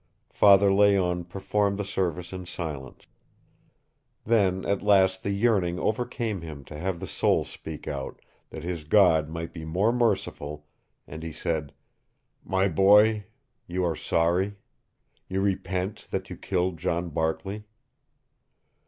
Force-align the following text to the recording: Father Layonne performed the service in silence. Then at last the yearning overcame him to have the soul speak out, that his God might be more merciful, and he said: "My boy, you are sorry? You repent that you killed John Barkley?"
Father 0.31 0.73
Layonne 0.73 1.25
performed 1.25 1.77
the 1.77 1.85
service 1.85 2.33
in 2.33 2.47
silence. 2.47 3.05
Then 4.25 4.65
at 4.65 4.81
last 4.81 5.21
the 5.21 5.29
yearning 5.29 5.77
overcame 5.77 6.41
him 6.41 6.63
to 6.65 6.77
have 6.79 6.99
the 6.99 7.05
soul 7.05 7.45
speak 7.45 7.87
out, 7.87 8.19
that 8.49 8.63
his 8.63 8.83
God 8.83 9.29
might 9.29 9.53
be 9.53 9.63
more 9.63 9.93
merciful, 9.93 10.65
and 11.07 11.21
he 11.21 11.31
said: 11.31 11.71
"My 12.43 12.67
boy, 12.67 13.25
you 13.67 13.83
are 13.85 13.95
sorry? 13.95 14.55
You 15.27 15.39
repent 15.41 16.07
that 16.09 16.31
you 16.31 16.35
killed 16.35 16.79
John 16.79 17.09
Barkley?" 17.09 17.65